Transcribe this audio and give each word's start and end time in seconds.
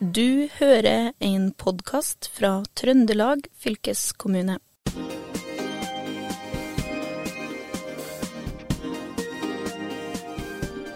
Du 0.00 0.48
hører 0.56 1.10
en 1.20 1.50
podkast 1.60 2.30
fra 2.32 2.62
Trøndelag 2.72 3.42
fylkeskommune. 3.60 4.54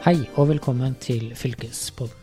Hei 0.06 0.14
og 0.38 0.48
velkommen 0.54 0.96
til 1.04 1.34
Fylkespodden. 1.36 2.16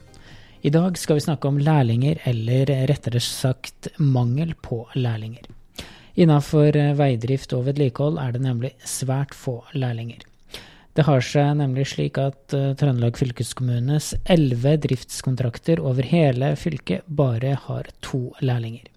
I 0.66 0.74
dag 0.74 0.98
skal 0.98 1.20
vi 1.20 1.26
snakke 1.28 1.52
om 1.54 1.62
lærlinger, 1.62 2.18
eller 2.26 2.74
rettere 2.90 3.22
sagt 3.22 3.92
mangel 4.02 4.56
på 4.58 4.88
lærlinger. 4.98 5.46
Innenfor 6.18 6.74
veidrift 6.98 7.54
og 7.54 7.68
vedlikehold 7.70 8.18
er 8.26 8.34
det 8.34 8.42
nemlig 8.42 8.74
svært 8.82 9.38
få 9.38 9.60
lærlinger. 9.78 10.31
Det 10.92 11.06
har 11.08 11.24
seg 11.24 11.54
nemlig 11.62 11.86
slik 11.94 12.18
at 12.20 12.52
uh, 12.56 12.74
Trøndelag 12.76 13.16
fylkeskommunes 13.20 14.12
elleve 14.30 14.76
driftskontrakter 14.84 15.80
over 15.80 16.04
hele 16.04 16.52
fylket 16.60 17.08
bare 17.08 17.56
har 17.68 17.88
to 18.04 18.26
lærlinger. 18.44 18.90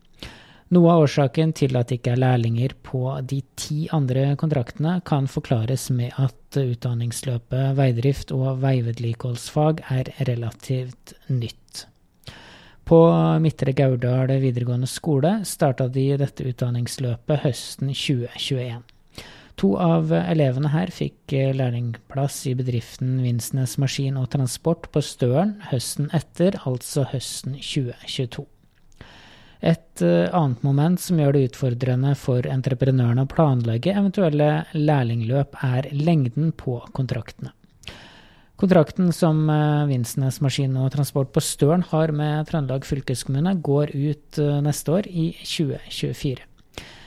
Noe 0.74 0.90
av 0.90 1.04
årsaken 1.04 1.52
til 1.54 1.76
at 1.78 1.90
det 1.90 2.00
ikke 2.00 2.14
er 2.16 2.22
lærlinger 2.22 2.72
på 2.82 3.04
de 3.22 3.42
ti 3.54 3.84
andre 3.94 4.32
kontraktene, 4.40 4.96
kan 5.06 5.28
forklares 5.30 5.86
med 5.94 6.16
at 6.18 6.58
utdanningsløpet 6.58 7.76
veidrift 7.78 8.32
og 8.34 8.58
veivedlikeholdsfag 8.64 9.84
er 9.94 10.10
relativt 10.26 11.14
nytt. 11.28 11.84
På 12.84 12.98
Midtre 13.40 13.72
Gaurdal 13.76 14.34
videregående 14.42 14.88
skole 14.90 15.36
starta 15.48 15.86
de 15.88 16.08
dette 16.20 16.48
utdanningsløpet 16.50 17.44
høsten 17.46 17.94
2021. 17.94 18.82
To 19.60 19.74
av 19.78 20.10
elevene 20.10 20.70
her 20.72 20.90
fikk 20.90 21.32
eh, 21.36 21.52
lærlingplass 21.54 22.40
i 22.50 22.56
bedriften 22.58 23.20
Vinsnes 23.22 23.76
Maskin 23.78 24.16
og 24.18 24.32
Transport 24.32 24.88
på 24.94 25.02
Støren 25.04 25.54
høsten 25.70 26.08
etter, 26.16 26.58
altså 26.66 27.06
høsten 27.12 27.54
2022. 27.60 28.48
Et 29.64 30.02
eh, 30.02 30.26
annet 30.34 30.64
moment 30.66 30.98
som 31.00 31.20
gjør 31.22 31.36
det 31.36 31.44
utfordrende 31.52 32.16
for 32.18 32.46
entreprenørene 32.50 33.24
å 33.24 33.30
planlegge 33.30 33.94
eventuelle 33.94 34.64
lærlingløp, 34.74 35.54
er 35.62 35.86
lengden 35.94 36.50
på 36.58 36.80
kontraktene. 36.96 37.54
Kontrakten 38.58 39.14
som 39.14 39.46
eh, 39.54 39.84
Vinsnes 39.92 40.40
Maskin 40.42 40.74
og 40.82 40.90
Transport 40.96 41.30
på 41.30 41.44
Støren 41.46 41.86
har 41.92 42.10
med 42.10 42.50
Trøndelag 42.50 42.90
fylkeskommune, 42.90 43.54
går 43.62 43.94
ut 43.94 44.42
neste 44.66 44.98
år, 44.98 45.06
i 45.06 45.30
2024. 45.46 46.42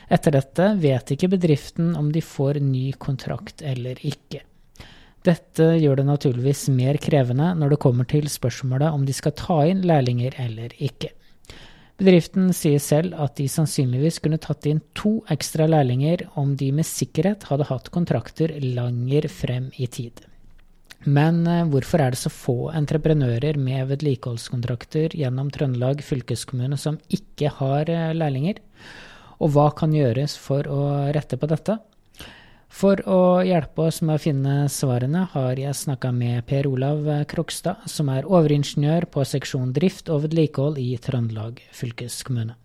Etter 0.08 0.38
dette 0.38 0.68
vet 0.80 1.12
ikke 1.12 1.32
bedriften 1.34 1.92
om 2.00 2.12
de 2.16 2.24
får 2.24 2.62
ny 2.64 2.92
kontrakt 2.96 3.62
eller 3.62 4.00
ikke. 4.08 4.44
Dette 5.28 5.74
gjør 5.82 6.00
det 6.00 6.08
naturligvis 6.08 6.68
mer 6.72 7.00
krevende 7.04 7.50
når 7.60 7.74
det 7.74 7.82
kommer 7.84 8.08
til 8.08 8.30
spørsmålet 8.32 8.94
om 8.94 9.04
de 9.08 9.16
skal 9.16 9.36
ta 9.36 9.60
inn 9.68 9.84
lærlinger 9.88 10.38
eller 10.40 10.76
ikke. 10.80 11.12
Bedriften 11.98 12.52
sier 12.54 12.80
selv 12.80 13.18
at 13.18 13.36
de 13.40 13.48
sannsynligvis 13.50 14.22
kunne 14.22 14.38
tatt 14.40 14.68
inn 14.70 14.84
to 14.96 15.18
ekstra 15.34 15.66
lærlinger 15.68 16.28
om 16.38 16.54
de 16.60 16.70
med 16.80 16.86
sikkerhet 16.86 17.48
hadde 17.50 17.68
hatt 17.72 17.90
kontrakter 17.92 18.54
lenger 18.62 19.28
frem 19.34 19.72
i 19.82 19.90
tid. 19.90 20.22
Men 21.08 21.42
eh, 21.50 21.66
hvorfor 21.72 22.02
er 22.04 22.14
det 22.14 22.20
så 22.22 22.30
få 22.34 22.70
entreprenører 22.76 23.58
med 23.62 23.90
vedlikeholdskontrakter 23.92 25.16
gjennom 25.18 25.50
Trøndelag 25.54 26.02
fylkeskommune 26.06 26.78
som 26.80 27.00
ikke 27.14 27.52
har 27.60 27.90
eh, 27.90 28.14
lærlinger? 28.18 28.62
Og 29.38 29.54
hva 29.54 29.70
kan 29.78 29.94
gjøres 29.94 30.38
for 30.42 30.68
å 30.68 30.82
rette 31.14 31.38
på 31.38 31.50
dette? 31.50 31.78
For 32.68 33.00
å 33.10 33.40
hjelpe 33.48 33.88
oss 33.88 34.02
med 34.04 34.18
å 34.18 34.22
finne 34.22 34.56
svarene, 34.70 35.24
har 35.32 35.58
jeg 35.58 35.74
snakka 35.74 36.12
med 36.14 36.46
Per 36.50 36.68
Olav 36.70 37.08
Krokstad, 37.32 37.88
som 37.90 38.12
er 38.14 38.28
overingeniør 38.28 39.08
på 39.14 39.24
seksjon 39.26 39.72
drift 39.74 40.12
og 40.14 40.26
vedlikehold 40.28 40.78
i 40.82 40.92
Trøndelag 41.02 41.62
fylkeskommune. 41.74 42.58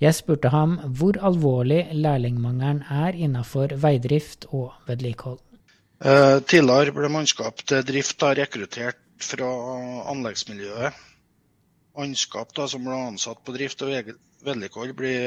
Jeg 0.00 0.16
spurte 0.16 0.48
ham 0.52 0.78
hvor 0.96 1.18
alvorlig 1.20 1.82
lærlingmangelen 1.92 2.84
er 2.88 3.16
innenfor 3.16 3.74
veidrift 3.80 4.46
og 4.50 4.72
vedlikehold. 4.88 5.40
Eh, 6.00 6.38
tidligere 6.48 6.94
ble 6.96 7.10
mannskap 7.12 7.60
til 7.68 7.84
drift 7.84 8.22
rekruttert 8.24 9.00
fra 9.20 9.50
anleggsmiljøet. 10.08 10.96
Mannskap 11.98 12.54
da, 12.56 12.68
som 12.70 12.86
ble 12.86 12.96
ansatt 13.10 13.42
på 13.44 13.52
drift 13.56 13.82
og 13.84 13.92
vedlikehold 14.44 14.94
blir 14.96 15.24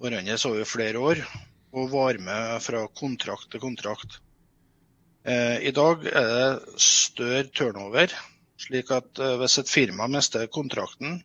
hverandre 0.00 0.34
eh, 0.36 0.46
over 0.50 0.68
flere 0.68 1.02
år 1.02 1.22
og 1.70 1.92
varer 1.92 2.22
med 2.22 2.62
fra 2.64 2.84
kontrakt 2.98 3.50
til 3.52 3.62
kontrakt. 3.62 4.18
Eh, 5.24 5.58
I 5.68 5.72
dag 5.76 6.06
er 6.08 6.30
det 6.30 6.80
større 6.82 7.44
turnover, 7.54 8.14
slik 8.60 8.90
at 8.96 9.20
eh, 9.22 9.36
hvis 9.42 9.58
et 9.62 9.72
firma 9.72 10.08
mister 10.10 10.46
kontrakten, 10.52 11.20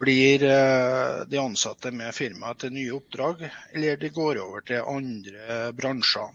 blir 0.00 0.40
de 0.40 1.36
ansatte 1.36 1.90
med 1.92 2.14
firmaet 2.16 2.62
til 2.62 2.70
nye 2.72 2.94
oppdrag, 2.96 3.42
eller 3.76 3.98
de 4.00 4.08
går 4.16 4.38
over 4.40 4.62
til 4.64 4.86
andre 4.88 5.58
bransjer. 5.76 6.30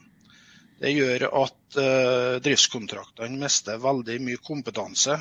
Det 0.84 0.92
gjør 0.94 1.26
at 1.40 1.80
driftskontraktene 2.46 3.42
mister 3.42 3.82
veldig 3.82 4.20
mye 4.22 4.44
kompetanse 4.46 5.18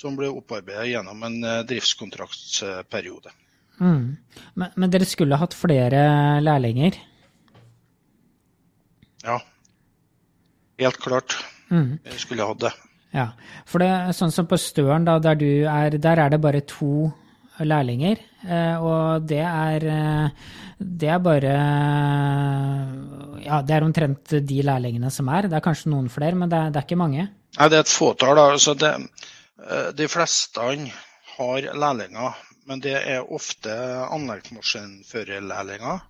som 0.00 0.16
ble 0.18 0.28
opparbeidet 0.28 0.92
gjennom 0.92 1.22
en 1.26 1.36
driftskontraktsperiode. 1.68 3.32
Mm. 3.80 4.16
Men, 4.54 4.72
men, 4.74 4.92
dere 4.92 5.08
skulle 5.08 5.38
hatt 5.40 5.56
flere 5.56 6.00
lærlinger? 6.44 6.96
Ja, 9.26 9.40
helt 10.80 11.00
klart. 11.02 11.36
Mm. 11.70 11.98
Vi 12.04 12.18
skulle 12.22 12.46
hatt 12.46 12.62
det. 12.62 12.72
Ja, 13.16 13.30
for 13.68 13.82
det 13.82 14.16
sånn 14.16 14.34
som 14.34 14.48
på 14.48 14.58
Støren, 14.60 15.06
da, 15.06 15.18
der 15.22 15.38
du 15.40 15.48
er, 15.64 15.96
der 15.96 16.20
er 16.24 16.32
det 16.32 16.42
bare 16.42 16.62
to 16.68 17.08
lærlinger. 17.64 18.20
Eh, 18.44 18.82
og 18.84 19.24
det 19.28 19.40
er, 19.40 19.86
eh, 19.88 20.28
det 20.78 21.08
er 21.08 21.22
bare 21.24 21.54
Ja, 23.46 23.62
det 23.62 23.74
er 23.74 23.84
omtrent 23.86 24.34
de 24.42 24.62
lærlingene 24.62 25.10
som 25.10 25.28
er. 25.28 25.48
Det 25.48 25.56
er 25.56 25.64
kanskje 25.64 25.90
noen 25.92 26.10
flere, 26.12 26.34
men 26.34 26.50
det 26.50 26.58
er, 26.58 26.70
det 26.70 26.80
er 26.80 26.86
ikke 26.88 27.00
mange. 27.00 27.28
Nei, 27.56 27.68
det 27.72 27.78
er 27.78 27.86
et 27.86 27.96
fåtall. 27.96 28.38
Altså 28.42 28.74
det, 28.76 28.92
Eh, 28.92 29.35
de 29.96 30.08
fleste 30.08 30.60
har 31.36 31.68
lærlinger, 31.76 32.36
men 32.66 32.82
det 32.82 32.96
er 32.98 33.32
ofte 33.32 33.72
anleggsmaskinførerlærlinger. 34.12 36.04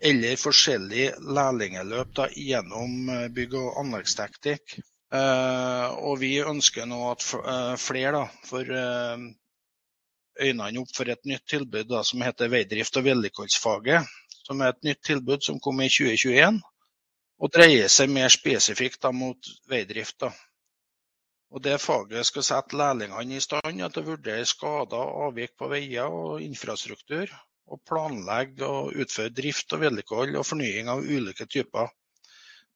Eller 0.00 0.38
forskjellige 0.38 1.14
lærlingeløp 1.34 2.12
da, 2.16 2.28
gjennom 2.30 3.08
eh, 3.10 3.26
bygg- 3.34 3.56
og 3.58 3.80
anleggsteknikk. 3.82 4.76
Eh, 5.10 5.86
og 5.98 6.20
vi 6.20 6.36
ønsker 6.44 6.86
nå 6.86 7.00
at 7.10 7.24
flere 7.82 8.28
får 8.46 8.70
øynene 10.38 10.82
opp 10.84 10.94
for 10.94 11.10
et 11.10 11.24
nytt 11.26 11.48
tilbud 11.50 11.88
da, 11.90 12.04
som 12.06 12.22
heter 12.22 12.52
veidrift 12.52 12.96
og 13.00 13.08
vedlikeholdsfaget. 13.08 14.06
Som 14.46 14.62
er 14.62 14.74
et 14.74 14.84
nytt 14.86 15.02
tilbud 15.04 15.42
som 15.44 15.58
kom 15.60 15.80
i 15.82 15.90
2021 15.90 16.60
og 17.38 17.50
dreier 17.54 17.90
seg 17.92 18.10
mer 18.10 18.30
spesifikt 18.34 19.04
mot 19.14 19.50
veidrift. 19.70 20.18
Da. 20.22 20.30
Og 21.48 21.62
Det 21.64 21.78
faget 21.80 22.28
skal 22.28 22.44
sette 22.44 22.76
lærlingene 22.76 23.38
i 23.38 23.40
stand 23.40 23.80
til 23.80 24.02
å 24.02 24.08
vurdere 24.10 24.44
skader 24.48 24.98
og 24.98 25.28
avvik 25.30 25.54
på 25.56 25.70
veier 25.70 26.12
og 26.12 26.42
infrastruktur, 26.44 27.32
og 27.68 27.80
planlegge 27.88 28.68
og 28.68 28.92
utføre 28.96 29.32
drift 29.32 29.72
og 29.72 29.84
vedlikehold 29.84 30.36
og 30.36 30.46
fornying 30.48 30.90
av 30.92 31.04
ulike 31.04 31.48
typer 31.48 31.88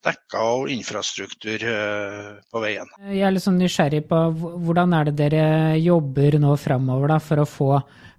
dekker 0.03 0.43
og 0.43 0.71
infrastruktur 0.73 1.65
eh, 1.69 2.31
på 2.51 2.63
veien. 2.63 2.89
Jeg 3.07 3.23
er 3.23 3.35
litt 3.35 3.45
sånn 3.45 3.61
nysgjerrig 3.61 4.03
på 4.11 4.23
hvordan 4.35 4.97
er 4.99 5.09
det 5.09 5.15
dere 5.21 5.45
jobber 5.79 6.39
nå 6.43 6.57
framover 6.59 7.15
for 7.23 7.43
å 7.43 7.49
få 7.49 7.69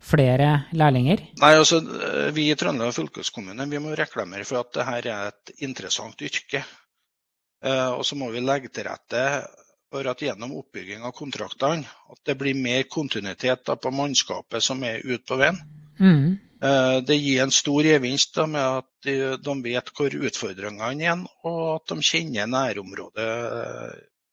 flere 0.04 0.70
lærlinger? 0.76 1.26
Nei, 1.42 1.52
altså, 1.60 1.82
Vi 2.36 2.50
i 2.52 2.56
Trøndelag 2.60 2.96
fylkeskommune 2.96 3.68
vi 3.72 3.82
må 3.84 3.98
reklamere 4.00 4.48
for 4.48 4.62
at 4.62 4.72
dette 4.72 4.96
er 5.00 5.28
et 5.30 5.54
interessant 5.68 6.24
yrke. 6.24 6.64
Eh, 7.64 7.90
og 7.92 8.04
så 8.08 8.16
må 8.20 8.32
vi 8.32 8.44
legge 8.44 8.72
til 8.72 8.88
rette 8.88 9.26
for 9.94 10.10
at 10.10 10.24
gjennom 10.26 10.56
oppbygging 10.58 11.04
av 11.06 11.14
kontraktene 11.14 11.86
at 11.86 12.22
det 12.26 12.34
blir 12.40 12.58
mer 12.58 12.88
kontinuitet 12.90 13.70
på 13.82 13.92
mannskapet 13.94 14.66
som 14.66 14.82
er 14.88 15.04
ute 15.06 15.22
på 15.30 15.38
veien. 15.38 15.60
Mm. 16.00 16.40
Eh, 16.64 16.98
det 17.06 17.20
gir 17.20 17.44
en 17.44 17.54
stor 17.54 17.86
gevinst 17.86 18.40
med 18.50 18.64
at 18.64 18.88
de, 19.06 19.18
de, 19.38 19.54
vet 19.68 19.92
hvor 19.94 20.16
utfordringene 20.30 21.12
er, 21.12 21.28
og 21.46 21.60
at 21.76 21.94
de 21.94 22.08
kjenner 22.08 22.50
nærområdet 22.50 23.28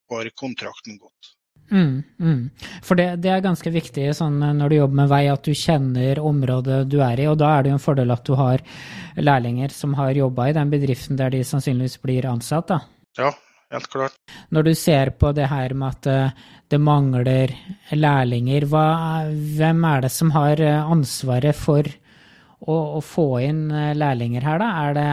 hvor 0.09 0.25
eh, 0.25 0.33
kontrakten 0.39 0.97
godt. 0.97 1.35
Mm, 1.71 2.01
mm. 2.19 2.39
For 2.83 2.99
det, 2.99 3.21
det, 3.23 3.31
er 3.31 3.45
ganske 3.45 3.71
viktig 3.71 4.09
sånn, 4.17 4.41
når 4.59 4.73
du 4.73 4.77
jobber 4.79 5.01
med 5.03 5.13
vei, 5.13 5.21
at 5.31 5.45
du 5.47 5.53
kjenner 5.55 6.19
området 6.19 6.81
du 6.91 6.97
er 7.05 7.21
i. 7.21 7.29
Og 7.31 7.37
da 7.39 7.53
er 7.53 7.63
det 7.63 7.71
jo 7.71 7.77
en 7.77 7.85
fordel 7.85 8.11
at 8.11 8.25
du 8.27 8.33
har 8.41 8.65
lærlinger 9.21 9.71
som 9.77 9.95
har 10.01 10.17
jobba 10.19 10.49
i 10.49 10.57
den 10.57 10.73
bedriften 10.73 11.21
der 11.21 11.31
de 11.31 11.45
sannsynligvis 11.47 12.01
blir 12.03 12.27
ansatt. 12.33 12.73
da. 12.73 12.81
Ja, 13.21 13.31
helt 13.75 13.91
klart. 13.91 14.19
Når 14.51 14.69
du 14.69 14.75
ser 14.75 15.13
på 15.19 15.33
det 15.37 15.49
her 15.51 15.75
med 15.79 15.97
at 15.97 16.11
eh, 16.11 16.45
det 16.71 16.81
mangler 16.83 17.55
lærlinger, 17.97 18.67
hva, 18.71 18.85
hvem 19.31 19.85
er 19.91 20.07
det 20.07 20.13
som 20.15 20.33
har 20.35 20.63
eh, 20.63 20.93
ansvaret 20.95 21.57
for 21.57 21.89
å, 22.61 22.77
å 22.99 23.01
få 23.05 23.27
inn 23.47 23.65
eh, 23.71 23.95
lærlinger 23.99 24.47
her, 24.47 24.61
da? 24.63 24.71
Er 24.85 24.97
det, 24.99 25.07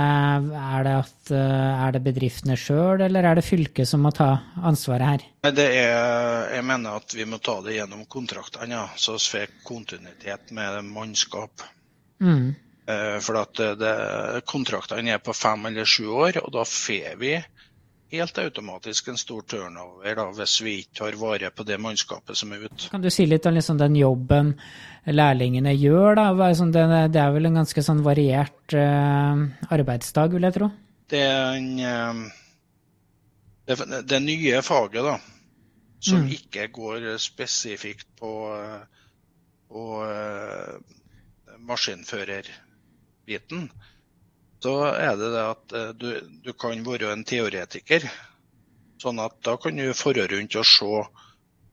er 0.62 0.88
det, 0.88 0.96
at, 1.06 1.34
er 1.38 1.96
det 1.96 2.04
bedriftene 2.10 2.60
sjøl, 2.60 3.06
eller 3.08 3.30
er 3.30 3.40
det 3.40 3.48
fylket 3.48 3.90
som 3.90 4.06
må 4.06 4.14
ta 4.16 4.34
ansvaret 4.66 5.12
her? 5.14 5.26
Det 5.48 5.68
er, 5.80 6.54
jeg 6.58 6.68
mener 6.68 7.02
at 7.02 7.18
vi 7.18 7.28
må 7.30 7.42
ta 7.44 7.60
det 7.66 7.78
gjennom 7.78 8.06
kontraktene, 8.12 8.74
ja. 8.76 8.88
så 9.00 9.18
vi 9.18 9.28
får 9.32 9.60
kontinuitet 9.68 10.56
med 10.58 10.82
mannskap. 10.90 11.66
Mm. 12.24 12.56
For 13.20 13.36
at 13.36 13.60
kontraktene 14.48 15.12
er 15.12 15.20
på 15.20 15.34
fem 15.36 15.66
eller 15.68 15.88
sju 15.88 16.06
år, 16.08 16.38
og 16.40 16.54
da 16.56 16.62
får 16.64 17.18
vi 17.20 17.34
helt 18.12 18.38
automatisk 18.40 19.08
en 19.12 19.18
stor 19.20 19.42
turnover 19.44 20.16
da, 20.16 20.26
hvis 20.38 20.54
vi 20.64 20.78
ikke 20.82 20.96
tar 21.02 21.16
vare 21.20 21.50
på 21.52 21.64
det 21.68 21.76
mannskapet 21.84 22.38
som 22.40 22.52
er 22.56 22.60
ute. 22.68 22.88
Kan 22.92 23.02
du 23.04 23.10
si 23.12 23.26
litt 23.28 23.46
om 23.46 23.54
liksom 23.58 23.78
den 23.78 23.96
jobben 24.00 24.54
lærlingene 25.06 25.74
gjør, 25.76 26.16
da? 26.16 26.32
Sånn- 26.56 26.72
Det 26.72 27.16
er 27.22 27.32
vel 27.32 27.46
en 27.46 27.56
ganske 27.60 27.84
sånn 27.84 28.02
variert 28.04 28.74
eh, 28.74 29.36
arbeidsdag, 29.70 30.32
vil 30.32 30.42
jeg 30.48 30.54
tro? 30.54 30.72
Det 31.10 31.22
en, 31.22 31.80
eh, 31.80 32.14
det, 33.68 33.78
det 34.08 34.22
nye 34.24 34.62
faget, 34.62 35.04
da, 35.04 35.20
som 36.00 36.22
Mm. 36.24 36.30
ikke 36.32 36.68
går 36.72 37.18
spesifikt 37.18 38.08
på, 38.20 38.54
eh, 38.56 38.80
på 39.70 40.08
maskinførerbiten, 41.60 43.70
så 44.64 44.74
er 44.90 45.18
det 45.20 45.30
det 45.34 45.44
at 45.44 45.76
eh, 45.78 45.92
du, 45.94 46.10
du 46.46 46.54
kan 46.58 46.82
være 46.86 47.12
en 47.14 47.26
teoretiker. 47.28 48.08
Sånn 49.02 49.22
at 49.22 49.38
da 49.46 49.58
kan 49.62 49.78
du 49.78 49.94
fore 49.98 50.26
rundt 50.32 50.58
og 50.58 50.66
se 50.66 51.02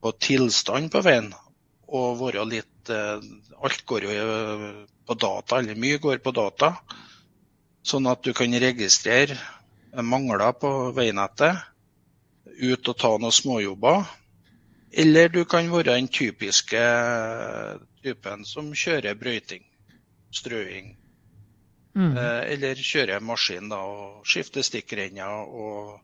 på 0.05 0.13
tilstand 0.21 0.91
på 0.93 1.01
veien, 1.07 1.31
og 1.89 2.21
være 2.21 2.45
litt 2.49 2.93
eh, 2.93 3.25
Alt 3.65 3.85
går 3.89 4.05
jo 4.05 4.15
eh, 4.15 4.67
på 5.09 5.17
data, 5.17 5.61
eller 5.61 5.81
mye 5.81 6.01
går 6.03 6.21
på 6.25 6.35
data. 6.37 6.75
Sånn 7.85 8.09
at 8.09 8.25
du 8.25 8.33
kan 8.37 8.53
registrere 8.61 9.37
mangler 10.05 10.53
på 10.59 10.71
veinettet, 10.97 11.61
ut 12.45 12.89
og 12.89 12.99
ta 13.01 13.11
noen 13.17 13.35
småjobber. 13.35 14.05
Eller 14.95 15.33
du 15.33 15.43
kan 15.49 15.71
være 15.73 15.97
den 15.97 16.09
typiske 16.09 16.83
typen 18.03 18.45
som 18.47 18.71
kjører 18.77 19.17
brøyting, 19.19 19.65
strøing. 20.31 20.95
Mm. 21.95 22.17
Eh, 22.19 22.53
Eller 22.55 22.75
kjører 22.75 23.21
maskin 23.23 23.69
da, 23.71 23.77
og 23.87 24.25
skifter 24.27 24.65
stikkrenner 24.67 25.45
og 25.47 26.01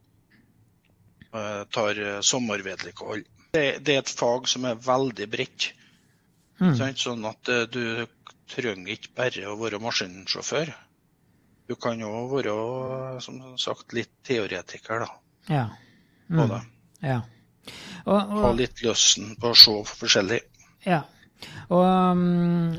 eh, 1.34 1.64
tar 1.74 1.98
eh, 1.98 2.20
sommervedlikehold. 2.22 3.24
Det, 3.52 3.64
det 3.84 3.96
er 3.96 4.04
et 4.04 4.12
fag 4.14 4.46
som 4.48 4.64
er 4.70 4.78
veldig 4.78 5.26
bredt. 5.32 5.72
Mm. 6.60 6.76
Sånn 7.00 7.24
at 7.26 7.48
du 7.72 8.06
trenger 8.52 8.92
ikke 8.94 9.14
bare 9.16 9.46
å 9.50 9.56
være 9.58 9.80
maskinsjåfør. 9.82 10.70
Du 11.70 11.74
kan 11.80 12.02
òg 12.04 12.32
være 12.36 12.54
som 13.24 13.38
sagt, 13.58 13.94
litt 13.96 14.10
teoretiker 14.26 15.02
da, 15.06 15.08
Ja. 15.48 15.64
på 16.28 16.44
Mm. 16.44 16.48
det. 16.50 16.60
Ja. 17.08 17.20
Og, 18.06 18.30
Ha 18.44 18.52
litt 18.52 18.82
lysten 18.82 19.34
på 19.40 19.50
å 19.50 19.56
se 19.56 19.74
forskjellig. 19.96 20.40
ja. 20.86 21.02
Og, 21.70 21.80
um, 21.84 22.22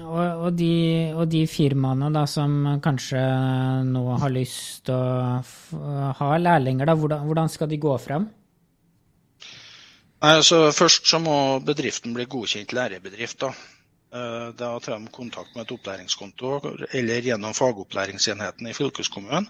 og, 0.05 0.45
og, 0.45 0.51
de, 0.59 0.73
og 1.15 1.25
de 1.31 1.45
firmaene 1.49 2.11
da, 2.13 2.25
som 2.29 2.77
kanskje 2.83 3.21
nå 3.87 4.05
har 4.21 4.33
lyst 4.35 4.85
til 4.89 4.95
å 4.95 6.13
ha 6.19 6.31
lærlinger, 6.37 6.89
da, 6.89 6.95
hvordan, 6.99 7.27
hvordan 7.29 7.51
skal 7.51 7.71
de 7.71 7.81
gå 7.81 7.97
frem? 8.03 8.29
Nei, 10.21 10.33
altså, 10.37 10.67
først 10.75 11.07
så 11.09 11.17
må 11.23 11.35
bedriften 11.65 12.13
bli 12.13 12.27
godkjent 12.29 12.75
lærebedrift. 12.77 13.39
Da 13.41 13.53
Eh, 14.13 14.53
Da 14.55 14.79
tar 14.79 14.99
de 14.99 15.07
kontakt 15.07 15.55
med 15.55 15.61
et 15.61 15.71
opplæringskonto 15.71 16.59
eller 16.91 17.21
gjennom 17.23 17.53
fagopplæringsenheten 17.55 18.67
i 18.67 18.73
fylkeskommunen 18.75 19.47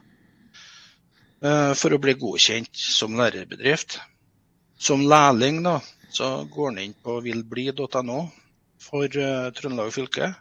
eh, 1.42 1.74
for 1.74 1.96
å 1.96 2.02
bli 2.04 2.14
godkjent 2.14 2.70
som 2.98 3.18
lærebedrift. 3.18 3.98
Som 4.78 5.08
lærling 5.10 5.64
da, 5.66 5.80
så 6.14 6.46
går 6.46 6.70
han 6.70 6.80
inn 6.84 6.94
på 6.94 7.18
villbli.no 7.26 8.20
for 8.82 9.06
eh, 9.06 9.52
Trøndelag 9.56 9.94
fylke. 9.96 10.32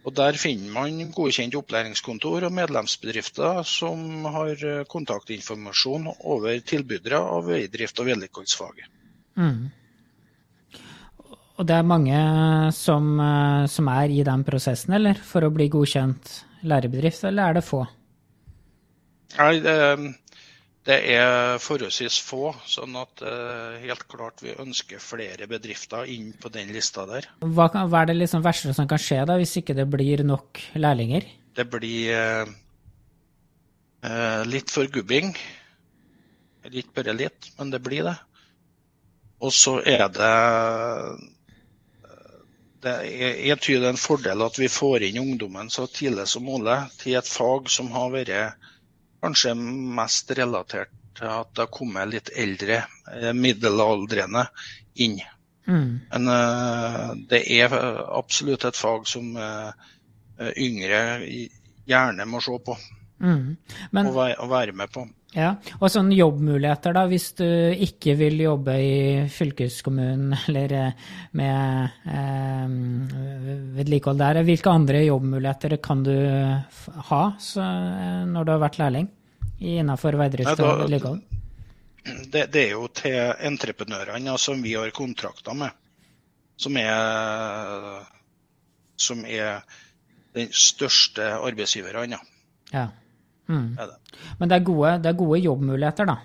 Og 0.00 0.14
Der 0.16 0.38
finner 0.40 0.72
man 0.72 1.10
godkjent 1.12 1.54
opplæringskontor 1.58 2.46
og 2.48 2.54
medlemsbedrifter 2.56 3.60
som 3.68 4.24
har 4.24 4.54
eh, 4.64 4.86
kontaktinformasjon 4.88 6.08
over 6.24 6.62
tilbydere 6.64 7.20
av 7.20 7.50
veidrift 7.50 8.00
og 8.00 8.08
vedlikeholdsfaget. 8.08 8.88
Mm. 9.36 9.68
Og 11.60 11.66
det 11.68 11.76
er 11.76 11.84
mange 11.84 12.20
som, 12.72 13.12
eh, 13.20 13.66
som 13.68 13.92
er 13.92 14.08
i 14.08 14.24
den 14.24 14.44
prosessen, 14.46 14.96
eller? 14.96 15.20
For 15.20 15.44
å 15.44 15.52
bli 15.52 15.68
godkjent 15.68 16.32
lærebedrift, 16.64 17.26
eller 17.28 17.50
er 17.50 17.60
det 17.60 17.66
få? 17.66 17.84
Nei, 19.36 19.52
det, 19.62 19.76
det 20.90 20.96
er 21.14 21.60
forholdsvis 21.62 22.16
få, 22.26 22.50
sånn 22.66 22.96
at 22.98 23.22
eh, 23.22 23.76
helt 23.84 24.02
klart 24.10 24.42
vi 24.42 24.56
ønsker 24.58 25.02
flere 25.02 25.46
bedrifter 25.50 26.08
inn 26.10 26.32
på 26.34 26.50
den 26.50 26.72
lista 26.74 27.04
der. 27.06 27.28
Hva, 27.44 27.68
kan, 27.70 27.86
hva 27.92 28.02
er 28.02 28.10
det 28.10 28.16
liksom 28.18 28.42
verste 28.42 28.74
som 28.74 28.88
kan 28.90 28.98
skje 28.98 29.22
da, 29.28 29.36
hvis 29.38 29.54
ikke 29.60 29.76
det 29.78 29.86
blir 29.92 30.24
nok 30.26 30.58
lærlinger? 30.74 31.28
Det 31.54 31.66
blir 31.70 32.10
eh, 32.16 32.50
eh, 34.08 34.42
litt 34.50 34.72
forgubbing. 34.74 35.30
Ikke 36.70 36.96
bare 36.98 37.14
litt, 37.16 37.52
men 37.58 37.70
det 37.70 37.82
blir 37.84 38.08
det. 38.10 38.16
Og 39.40 39.54
så 39.54 39.78
er 39.86 40.08
det 40.12 40.34
det 42.80 42.96
er, 42.96 43.38
Jeg 43.46 43.60
tror 43.60 43.78
det 43.78 43.86
er 43.86 43.94
en 43.94 44.00
fordel 44.08 44.44
at 44.44 44.58
vi 44.58 44.68
får 44.72 45.06
inn 45.06 45.22
ungdommen 45.22 45.70
så 45.72 45.86
tidlig 45.86 46.26
som 46.32 46.44
mulig 46.48 46.80
til 47.00 47.18
et 47.20 47.30
fag 47.30 47.70
som 47.72 47.92
har 47.94 48.10
vært 48.16 48.68
kanskje 49.20 49.54
mest 49.56 50.30
relatert 50.38 50.92
til 51.18 51.28
at 51.30 51.50
det 51.54 51.66
har 51.66 51.74
kommet 51.74 52.10
litt 52.12 52.30
eldre, 52.38 52.82
eh, 53.14 53.32
middelaldrende 53.36 54.46
inn. 55.04 55.18
Mm. 55.66 55.90
Men 56.12 56.30
eh, 56.34 57.08
det 57.30 57.42
er 57.58 57.74
absolutt 57.76 58.64
et 58.68 58.78
fag 58.78 59.08
som 59.10 59.34
eh, 59.36 59.90
yngre 60.56 61.02
gjerne 61.90 62.26
må 62.28 62.40
se 62.44 62.56
på 62.64 62.78
Mm. 63.20 63.56
Men, 63.92 64.06
og 64.06 64.50
være 64.50 64.72
med 64.72 64.88
på. 64.88 65.02
Ja. 65.36 65.50
Og 65.78 65.90
sånne 65.92 66.16
jobbmuligheter, 66.18 66.94
da, 66.96 67.04
hvis 67.06 67.28
du 67.38 67.46
ikke 67.86 68.16
vil 68.18 68.40
jobbe 68.42 68.74
i 68.82 68.94
fylkeskommunen 69.30 70.34
eller 70.48 70.74
eh, 70.74 71.10
med 71.38 72.06
eh, 72.10 72.72
vedlikehold 73.76 74.18
der, 74.18 74.42
hvilke 74.46 74.74
andre 74.74 75.04
jobbmuligheter 75.06 75.76
kan 75.82 76.02
du 76.06 76.14
ha 77.10 77.22
så, 77.38 77.62
eh, 77.62 78.22
når 78.30 78.46
du 78.46 78.54
har 78.56 78.64
vært 78.64 78.80
lærling 78.82 79.10
innenfor 79.60 80.18
veidrift 80.18 80.64
og 80.64 80.84
vedlikehold? 80.84 81.22
Det, 82.00 82.46
det 82.48 82.60
er 82.62 82.70
jo 82.72 82.86
til 82.96 83.12
entreprenørene 83.44 84.32
som 84.40 84.62
vi 84.64 84.70
har 84.72 84.88
kontrakter 84.96 85.52
med, 85.54 85.74
som 86.56 86.78
er, 86.80 88.06
som 88.96 89.20
er 89.28 89.60
den 90.32 90.48
største 90.48 91.26
arbeidsgiverne. 91.36 92.16
ja. 92.72 92.86
Mm. 93.50 93.70
Er 93.78 93.90
det. 93.90 94.18
Men 94.38 94.50
det 94.50 94.58
er, 94.58 94.66
gode, 94.66 94.92
det 95.02 95.10
er 95.10 95.18
gode 95.18 95.40
jobbmuligheter, 95.42 96.10
da. 96.10 96.18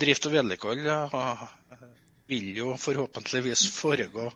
Drift 0.00 0.28
og 0.28 0.34
vedlikehold 0.34 0.84
ja, 0.84 1.00
vil 2.30 2.52
jo 2.58 2.74
forhåpentligvis 2.78 3.64
foregå 3.74 4.28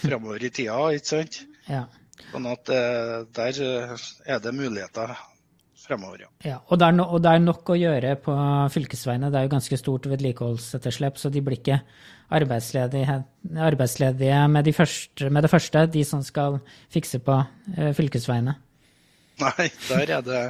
framover 0.00 0.46
i 0.46 0.50
tida, 0.54 0.78
ikke 0.96 1.10
sant? 1.10 1.42
Ja. 1.68 1.84
Sånn 2.30 2.48
at 2.50 2.70
eh, 2.72 3.20
der 3.36 3.62
eh, 3.64 3.94
er 4.30 4.42
det 4.42 4.54
muligheter 4.54 5.14
fremover, 5.84 6.24
ja. 6.24 6.30
Ja, 6.46 6.58
og 6.72 6.80
det, 6.80 6.90
no, 6.96 7.06
og 7.16 7.22
det 7.24 7.32
er 7.34 7.42
nok 7.42 7.74
å 7.74 7.78
gjøre 7.78 8.14
på 8.24 8.34
fylkesveiene. 8.72 9.30
Det 9.32 9.40
er 9.40 9.48
jo 9.48 9.54
ganske 9.56 9.78
stort 9.80 10.08
vedlikeholdsetterslep, 10.08 11.18
så 11.20 11.30
de 11.32 11.42
blir 11.44 11.60
ikke 11.60 11.80
arbeidsledige, 12.34 13.18
arbeidsledige 13.66 14.38
med, 14.48 14.64
de 14.64 14.72
første, 14.76 15.28
med 15.30 15.44
det 15.44 15.52
første, 15.52 15.84
de 15.92 16.04
som 16.08 16.22
skal 16.24 16.60
fikse 16.92 17.20
på 17.24 17.40
eh, 17.76 17.92
fylkesveiene. 17.96 18.56
Nei, 19.42 19.68
der 19.88 20.10
er 20.18 20.26
det, 20.26 20.42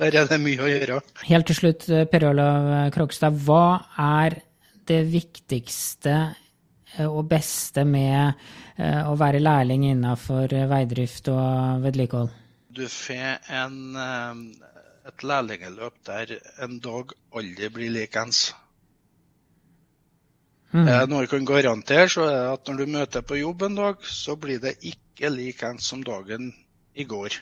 der 0.00 0.16
er 0.22 0.28
det 0.30 0.38
mye 0.40 0.62
å 0.64 0.68
gjøre. 0.70 1.00
Helt 1.28 1.50
til 1.50 1.58
slutt, 1.58 1.88
eh, 1.92 2.06
Per 2.08 2.28
Olav 2.30 2.70
Krogstad. 2.94 3.36
Hva 3.44 3.80
er 4.00 4.40
det 4.88 5.02
viktigste 5.12 6.14
eh, 6.96 7.06
og 7.06 7.28
beste 7.30 7.84
med 7.84 8.32
eh, 8.76 9.02
å 9.06 9.16
være 9.20 9.42
lærling 9.42 9.90
innenfor 9.90 10.54
eh, 10.56 10.68
veidrift 10.70 11.28
og 11.32 11.84
vedlikehold? 11.84 12.32
Du 12.70 12.86
får 12.88 13.50
en, 13.60 13.76
eh, 13.98 14.72
et 15.10 15.26
lærlingeløp 15.26 16.00
der 16.06 16.38
en 16.64 16.80
dag 16.82 17.14
aldri 17.36 17.70
blir 17.74 17.94
likens. 17.94 18.48
Mm. 20.70 20.86
Eh, 20.86 21.04
Noe 21.10 21.24
jeg 21.24 21.32
kan 21.32 21.46
garantere, 21.48 22.08
så 22.08 22.24
er 22.28 22.34
det 22.36 22.50
at 22.54 22.68
når 22.70 22.76
du 22.78 22.96
møter 22.96 23.26
på 23.26 23.40
jobb 23.40 23.64
en 23.66 23.78
dag, 23.78 24.04
så 24.06 24.36
blir 24.38 24.60
det 24.62 24.76
ikke 24.86 25.32
likens 25.34 25.88
som 25.90 26.04
dagen 26.06 26.52
i 26.94 27.04
går. 27.04 27.40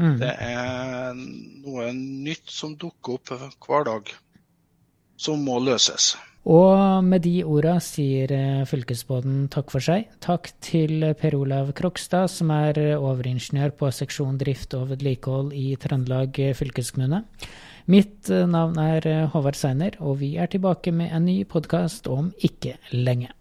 Mm. 0.00 0.16
Det 0.22 0.32
er 0.32 1.14
noe 1.14 1.92
nytt 1.92 2.48
som 2.48 2.72
dukker 2.80 3.18
opp 3.18 3.32
hver 3.66 3.86
dag, 3.88 4.12
som 5.20 5.44
må 5.44 5.58
løses. 5.60 6.14
Og 6.48 7.04
med 7.04 7.20
de 7.26 7.42
orda 7.44 7.74
sier 7.84 8.30
eh, 8.32 8.62
fylkesbåten 8.64 9.42
takk 9.52 9.72
for 9.74 9.84
seg. 9.84 10.06
Takk 10.24 10.48
til 10.64 11.04
Per 11.20 11.36
Olav 11.36 11.74
Krokstad, 11.76 12.30
som 12.32 12.52
er 12.54 12.80
overingeniør 12.96 13.74
på 13.76 13.90
seksjon 13.92 14.40
drift 14.40 14.72
og 14.78 14.88
vedlikehold 14.94 15.52
i 15.52 15.74
Trøndelag 15.76 16.40
fylkeskommune. 16.56 17.26
Mitt 17.92 18.32
eh, 18.32 18.48
navn 18.48 18.80
er 18.80 19.04
eh, 19.10 19.28
Håvard 19.34 19.60
Seiner, 19.60 20.00
og 20.00 20.22
vi 20.24 20.32
er 20.40 20.48
tilbake 20.48 20.96
med 20.96 21.12
en 21.12 21.28
ny 21.28 21.42
podkast 21.44 22.08
om 22.08 22.32
ikke 22.40 22.78
lenge. 22.96 23.34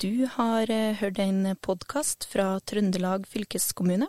Du 0.00 0.24
har 0.38 0.72
hørt 1.00 1.20
en 1.20 1.54
podkast 1.60 2.24
fra 2.32 2.54
Trøndelag 2.64 3.28
fylkeskommune. 3.28 4.08